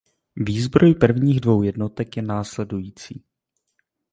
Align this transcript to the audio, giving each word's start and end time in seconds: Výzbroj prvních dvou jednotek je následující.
Výzbroj 0.35 0.95
prvních 0.95 1.41
dvou 1.41 1.61
jednotek 1.63 2.17
je 2.17 2.21
následující. 2.23 3.23